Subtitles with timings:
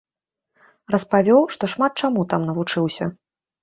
[0.95, 3.05] Распавёў, што шмат чаму там навучыўся.